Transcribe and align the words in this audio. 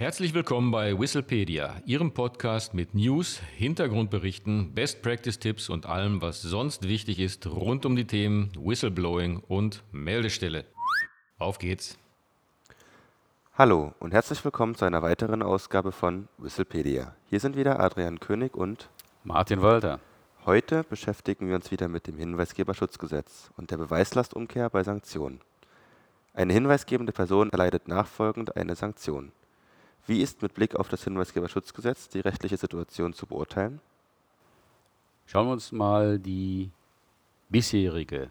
Herzlich 0.00 0.32
willkommen 0.32 0.70
bei 0.70 0.98
Whistlepedia, 0.98 1.82
Ihrem 1.84 2.14
Podcast 2.14 2.72
mit 2.72 2.94
News, 2.94 3.38
Hintergrundberichten, 3.58 4.72
Best 4.72 5.02
Practice 5.02 5.38
Tipps 5.38 5.68
und 5.68 5.84
allem, 5.84 6.22
was 6.22 6.40
sonst 6.40 6.88
wichtig 6.88 7.18
ist 7.18 7.46
rund 7.46 7.84
um 7.84 7.96
die 7.96 8.06
Themen 8.06 8.50
Whistleblowing 8.58 9.42
und 9.46 9.82
Meldestelle. 9.92 10.64
Auf 11.38 11.58
geht's! 11.58 11.98
Hallo 13.52 13.92
und 13.98 14.14
herzlich 14.14 14.42
willkommen 14.42 14.74
zu 14.74 14.86
einer 14.86 15.02
weiteren 15.02 15.42
Ausgabe 15.42 15.92
von 15.92 16.28
Whistlepedia. 16.38 17.14
Hier 17.28 17.40
sind 17.40 17.54
wieder 17.54 17.78
Adrian 17.78 18.20
König 18.20 18.54
und 18.54 18.88
Martin 19.22 19.60
Walter. 19.60 20.00
Heute 20.46 20.82
beschäftigen 20.82 21.46
wir 21.46 21.56
uns 21.56 21.70
wieder 21.70 21.88
mit 21.88 22.06
dem 22.06 22.16
Hinweisgeberschutzgesetz 22.16 23.50
und 23.58 23.70
der 23.70 23.76
Beweislastumkehr 23.76 24.70
bei 24.70 24.82
Sanktionen. 24.82 25.42
Eine 26.32 26.54
hinweisgebende 26.54 27.12
Person 27.12 27.50
erleidet 27.50 27.86
nachfolgend 27.86 28.56
eine 28.56 28.76
Sanktion. 28.76 29.32
Wie 30.06 30.22
ist 30.22 30.42
mit 30.42 30.54
Blick 30.54 30.74
auf 30.74 30.88
das 30.88 31.04
Hinweisgeberschutzgesetz 31.04 32.08
die 32.08 32.20
rechtliche 32.20 32.56
Situation 32.56 33.12
zu 33.12 33.26
beurteilen? 33.26 33.80
Schauen 35.26 35.46
wir 35.46 35.52
uns 35.52 35.70
mal 35.70 36.18
die 36.18 36.70
bisherige 37.48 38.30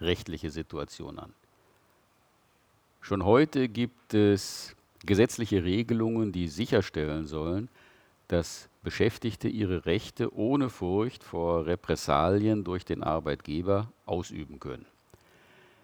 rechtliche 0.00 0.50
Situation 0.50 1.18
an. 1.18 1.32
Schon 3.00 3.24
heute 3.24 3.68
gibt 3.68 4.12
es 4.14 4.76
gesetzliche 5.04 5.64
Regelungen, 5.64 6.32
die 6.32 6.48
sicherstellen 6.48 7.26
sollen, 7.26 7.68
dass 8.28 8.68
Beschäftigte 8.82 9.48
ihre 9.48 9.86
Rechte 9.86 10.34
ohne 10.34 10.70
Furcht 10.70 11.24
vor 11.24 11.66
Repressalien 11.66 12.64
durch 12.64 12.84
den 12.84 13.02
Arbeitgeber 13.02 13.92
ausüben 14.06 14.60
können. 14.60 14.86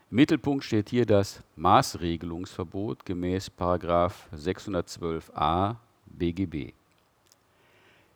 Im 0.08 0.16
Mittelpunkt 0.16 0.62
steht 0.62 0.90
hier 0.90 1.04
das 1.04 1.42
Maßregelungsverbot 1.56 3.04
gemäß 3.04 3.50
612a 3.50 5.74
BGB. 6.06 6.72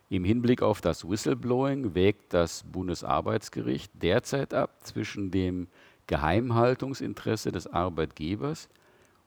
Im 0.08 0.22
Hinblick 0.22 0.62
auf 0.62 0.80
das 0.80 1.08
Whistleblowing 1.08 1.96
wägt 1.96 2.32
das 2.32 2.62
Bundesarbeitsgericht 2.62 3.90
derzeit 4.00 4.54
ab 4.54 4.70
zwischen 4.84 5.32
dem 5.32 5.66
Geheimhaltungsinteresse 6.06 7.50
des 7.50 7.66
Arbeitgebers 7.66 8.68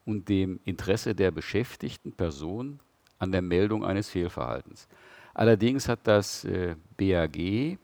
und 0.05 0.29
dem 0.29 0.61
Interesse 0.63 1.13
der 1.13 1.31
beschäftigten 1.31 2.13
Person 2.13 2.79
an 3.19 3.33
der 3.33 3.41
Meldung 3.41 3.83
eines 3.83 4.09
Fehlverhaltens. 4.09 4.87
Allerdings 5.33 5.89
hat 5.89 5.99
das 6.05 6.45
äh, 6.45 6.77
BAG 6.95 7.77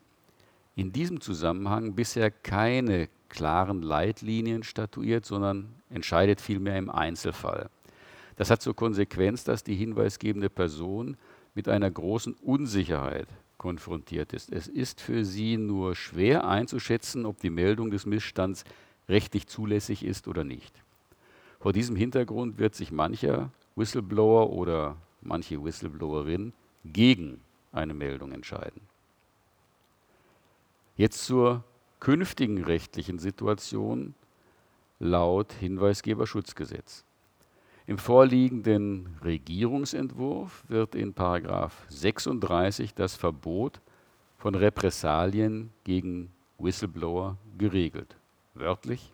in 0.74 0.90
diesem 0.90 1.20
Zusammenhang 1.20 1.94
bisher 1.94 2.30
keine 2.30 3.10
klaren 3.30 3.80
Leitlinien 3.80 4.62
statuiert, 4.62 5.24
sondern 5.24 5.74
entscheidet 5.88 6.40
vielmehr 6.40 6.76
im 6.76 6.90
Einzelfall. 6.90 7.70
Das 8.36 8.50
hat 8.50 8.60
zur 8.60 8.76
Konsequenz, 8.76 9.44
dass 9.44 9.64
die 9.64 9.74
hinweisgebende 9.74 10.50
Person 10.50 11.16
mit 11.54 11.68
einer 11.68 11.90
großen 11.90 12.34
Unsicherheit 12.34 13.28
konfrontiert 13.58 14.32
ist. 14.32 14.52
Es 14.52 14.66
ist 14.68 15.00
für 15.00 15.24
sie 15.24 15.56
nur 15.56 15.94
schwer 15.94 16.46
einzuschätzen, 16.46 17.26
ob 17.26 17.40
die 17.40 17.50
Meldung 17.50 17.90
des 17.90 18.06
Missstands 18.06 18.64
rechtlich 19.08 19.46
zulässig 19.46 20.04
ist 20.04 20.28
oder 20.28 20.44
nicht. 20.44 20.82
Vor 21.60 21.72
diesem 21.72 21.96
Hintergrund 21.96 22.58
wird 22.58 22.74
sich 22.74 22.90
mancher 22.90 23.50
Whistleblower 23.76 24.50
oder 24.50 24.96
manche 25.20 25.62
Whistleblowerin 25.62 26.54
gegen 26.84 27.40
eine 27.72 27.92
Meldung 27.92 28.32
entscheiden. 28.32 28.80
Jetzt 30.96 31.24
zur 31.26 31.64
künftigen 32.00 32.64
rechtlichen 32.64 33.18
Situation 33.18 34.14
laut 34.98 35.52
Hinweisgeberschutzgesetz. 35.52 37.04
Im 37.86 37.98
vorliegenden 37.98 39.16
Regierungsentwurf 39.24 40.64
wird 40.68 40.94
in 40.94 41.14
36 41.88 42.94
das 42.94 43.16
Verbot 43.16 43.80
von 44.38 44.54
Repressalien 44.54 45.70
gegen 45.84 46.30
Whistleblower 46.58 47.36
geregelt. 47.58 48.16
Wörtlich 48.54 49.12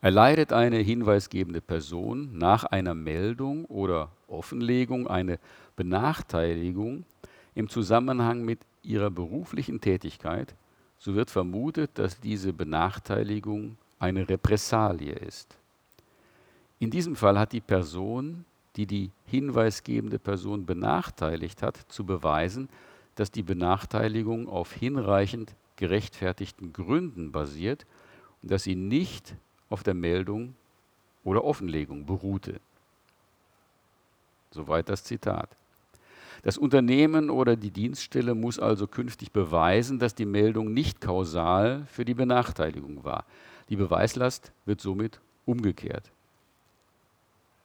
Erleidet 0.00 0.52
eine 0.52 0.76
hinweisgebende 0.76 1.60
Person 1.60 2.36
nach 2.36 2.64
einer 2.64 2.94
Meldung 2.94 3.64
oder 3.64 4.10
Offenlegung 4.28 5.08
eine 5.08 5.38
Benachteiligung 5.74 7.04
im 7.54 7.68
Zusammenhang 7.68 8.44
mit 8.44 8.60
ihrer 8.82 9.10
beruflichen 9.10 9.80
Tätigkeit, 9.80 10.54
so 11.06 11.14
wird 11.14 11.30
vermutet, 11.30 11.92
dass 11.94 12.18
diese 12.18 12.52
Benachteiligung 12.52 13.76
eine 14.00 14.28
Repressalie 14.28 15.12
ist. 15.12 15.56
In 16.80 16.90
diesem 16.90 17.14
Fall 17.14 17.38
hat 17.38 17.52
die 17.52 17.60
Person, 17.60 18.44
die 18.74 18.86
die 18.86 19.12
hinweisgebende 19.26 20.18
Person 20.18 20.66
benachteiligt 20.66 21.62
hat, 21.62 21.76
zu 21.88 22.04
beweisen, 22.04 22.68
dass 23.14 23.30
die 23.30 23.44
Benachteiligung 23.44 24.48
auf 24.48 24.72
hinreichend 24.72 25.54
gerechtfertigten 25.76 26.72
Gründen 26.72 27.30
basiert 27.30 27.86
und 28.42 28.50
dass 28.50 28.64
sie 28.64 28.74
nicht 28.74 29.36
auf 29.70 29.84
der 29.84 29.94
Meldung 29.94 30.56
oder 31.22 31.44
Offenlegung 31.44 32.04
beruhte. 32.04 32.58
Soweit 34.50 34.88
das 34.88 35.04
Zitat. 35.04 35.50
Das 36.46 36.58
Unternehmen 36.58 37.28
oder 37.28 37.56
die 37.56 37.72
Dienststelle 37.72 38.36
muss 38.36 38.60
also 38.60 38.86
künftig 38.86 39.32
beweisen, 39.32 39.98
dass 39.98 40.14
die 40.14 40.26
Meldung 40.26 40.72
nicht 40.72 41.00
kausal 41.00 41.84
für 41.90 42.04
die 42.04 42.14
Benachteiligung 42.14 43.02
war. 43.02 43.24
Die 43.68 43.74
Beweislast 43.74 44.52
wird 44.64 44.80
somit 44.80 45.20
umgekehrt. 45.44 46.12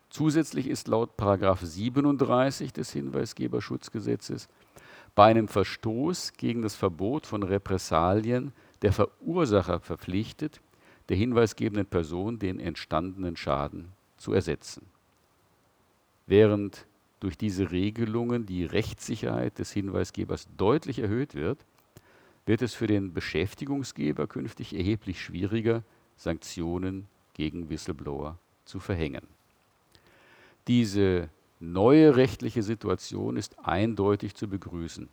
Zusätzlich 0.10 0.66
ist 0.66 0.88
laut 0.88 1.12
37 1.16 2.74
des 2.74 2.92
Hinweisgeberschutzgesetzes 2.92 4.50
bei 5.14 5.26
einem 5.26 5.48
Verstoß 5.48 6.34
gegen 6.34 6.64
das 6.64 6.74
Verbot 6.74 7.28
von 7.28 7.44
Repressalien 7.44 8.52
der 8.82 8.94
Verursacher 8.94 9.80
verpflichtet, 9.80 10.60
der 11.10 11.18
hinweisgebenden 11.18 11.86
Person 11.86 12.40
den 12.40 12.60
entstandenen 12.60 13.38
Schaden 13.38 13.90
zu 14.18 14.34
ersetzen. 14.34 14.88
Während 16.26 16.88
durch 17.22 17.38
diese 17.38 17.72
Regelungen 17.72 18.46
die 18.46 18.66
Rechtssicherheit 18.66 19.60
des 19.60 19.72
Hinweisgebers 19.72 20.48
deutlich 20.58 21.00
erhöht 21.00 21.36
wird, 21.36 21.66
wird 22.46 22.62
es 22.62 22.74
für 22.74 22.88
den 22.88 23.14
Beschäftigungsgeber 23.14 24.28
künftig 24.28 24.76
erheblich 24.76 25.22
schwieriger, 25.22 25.84
Sanktionen 26.18 27.08
gegen 27.34 27.70
Whistleblower 27.70 28.38
zu 28.66 28.80
verhängen. 28.80 29.22
Diese 30.68 31.30
neue 31.60 32.16
rechtliche 32.16 32.64
Situation 32.64 33.38
ist 33.38 33.58
eindeutig 33.60 34.36
zu 34.36 34.48
begrüßen. 34.48 35.08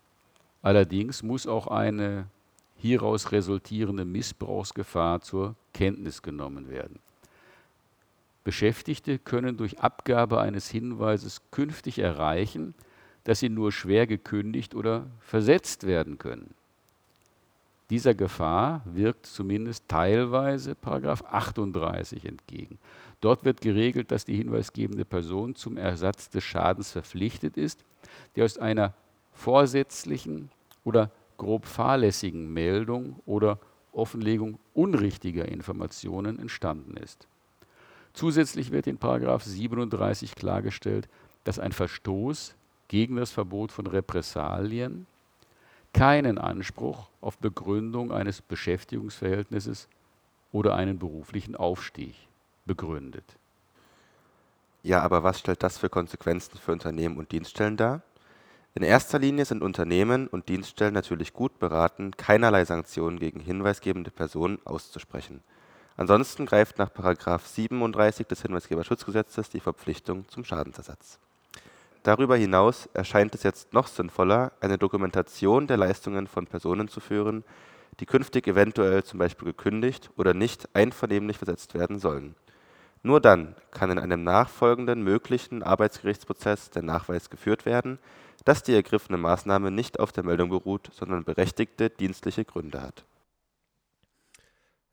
Allerdings 0.63 1.23
muss 1.23 1.47
auch 1.47 1.67
eine 1.67 2.27
hieraus 2.77 3.33
resultierende 3.33 4.05
Missbrauchsgefahr 4.05 5.21
zur 5.21 5.57
Kenntnis 5.75 6.23
genommen 6.23 6.69
werden. 6.71 6.99
Beschäftigte 8.49 9.19
können 9.19 9.59
durch 9.59 9.81
Abgabe 9.81 10.41
eines 10.41 10.71
Hinweises 10.71 11.43
künftig 11.51 11.99
erreichen, 11.99 12.73
dass 13.25 13.41
sie 13.41 13.51
nur 13.51 13.73
schwer 13.73 14.07
gekündigt 14.07 14.75
oder 14.75 15.05
versetzt 15.21 15.87
werden 15.87 16.17
können. 16.17 16.55
Dieser 17.91 18.15
Gefahr 18.15 18.81
wirkt 18.87 19.27
zumindest 19.27 19.87
teilweise 19.87 20.75
38 20.83 22.25
entgegen. 22.25 22.79
Dort 23.21 23.45
wird 23.45 23.61
geregelt, 23.61 24.13
dass 24.13 24.25
die 24.25 24.37
hinweisgebende 24.37 25.05
Person 25.05 25.55
zum 25.55 25.77
Ersatz 25.77 26.31
des 26.31 26.43
Schadens 26.43 26.93
verpflichtet 26.93 27.59
ist, 27.59 27.85
der 28.35 28.47
aus 28.47 28.57
einer 28.57 28.95
vorsätzlichen 29.35 30.51
oder 30.85 31.11
grob 31.37 31.67
fahrlässigen 31.67 32.51
Meldung 32.51 33.21
oder 33.27 33.59
Offenlegung 33.93 34.59
unrichtiger 34.73 35.47
Informationen 35.47 36.39
entstanden 36.39 36.97
ist. 36.97 37.29
Zusätzlich 38.19 38.73
wird 38.73 38.89
in 38.89 38.99
37 39.01 40.35
klargestellt, 40.35 41.09
dass 41.45 41.61
ein 41.61 41.71
Verstoß 41.71 42.57
gegen 42.89 43.15
das 43.15 43.31
Verbot 43.31 43.71
von 43.71 43.87
Repressalien 43.87 45.07
keinen 45.93 46.37
Anspruch 46.37 47.11
auf 47.21 47.39
Begründung 47.39 48.11
eines 48.11 48.43
Beschäftigungsverhältnisses 48.43 49.87
oder 50.51 50.75
einen 50.75 50.99
beruflichen 50.99 51.55
Aufstieg 51.55 52.17
begründet. 52.67 53.37
Ja, 54.83 55.01
aber 55.03 55.23
was 55.23 55.39
stellt 55.39 55.63
das 55.63 55.79
für 55.79 55.89
Konsequenzen 55.89 56.59
für 56.59 56.73
Unternehmen 56.73 57.19
und 57.19 57.31
Dienststellen 57.31 57.77
dar? 57.77 58.03
In 58.75 58.83
erster 58.83 59.21
Linie 59.21 59.45
sind 59.45 59.63
Unternehmen 59.63 60.27
und 60.27 60.49
Dienststellen 60.49 60.95
natürlich 60.95 61.35
gut 61.35 61.61
beraten, 61.61 62.11
keinerlei 62.17 62.65
Sanktionen 62.65 63.21
gegen 63.21 63.39
hinweisgebende 63.39 64.11
Personen 64.11 64.59
auszusprechen. 64.65 65.41
Ansonsten 65.99 66.47
greift 66.47 66.79
nach§ 66.79 66.91
37 67.45 68.29
des 68.29 68.43
Hinweisgeberschutzgesetzes 68.43 69.51
die 69.51 69.59
Verpflichtung 69.59 70.29
zum 70.29 70.45
Schadensersatz. 70.45 71.19
Darüber 72.05 72.37
hinaus 72.37 72.89
erscheint 72.95 73.35
es 73.35 73.43
jetzt 73.43 73.73
noch 73.73 73.89
sinnvoller, 73.89 74.53
eine 74.61 74.79
Dokumentation 74.79 75.67
der 75.67 75.77
Leistungen 75.77 76.29
von 76.29 76.47
Personen 76.47 76.87
zu 76.87 77.01
führen, 77.01 77.43
die 77.99 78.07
künftig 78.07 78.47
eventuell 78.47 79.03
zum 79.03 79.19
Beispiel 79.19 79.47
gekündigt 79.47 80.11
oder 80.17 80.35
nicht 80.35 80.69
einvernehmlich 80.73 81.37
versetzt 81.37 81.75
werden 81.75 81.99
sollen. 81.99 82.37
Nur 83.03 83.21
dann 83.21 83.57
kann 83.73 83.91
in 83.91 83.99
einem 83.99 84.23
nachfolgenden 84.23 85.03
möglichen 85.03 85.65
Arbeitsgerichtsprozess 85.65 86.71
der 86.71 86.83
Nachweis 86.83 87.29
geführt 87.29 87.67
werden, 87.67 87.99
dass 88.45 88.63
die 88.63 88.75
ergriffene 88.75 89.19
Maßnahme 89.19 89.73
nicht 89.73 89.99
auf 89.99 90.13
der 90.13 90.25
Meldung 90.25 90.51
beruht, 90.51 90.91
sondern 90.93 91.25
berechtigte 91.25 91.91
dienstliche 91.91 92.45
Gründe 92.45 92.81
hat. 92.81 93.05